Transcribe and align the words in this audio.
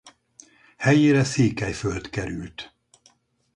Helyére 0.77 1.23
Székelyföld 1.23 2.09
került. 2.09 2.73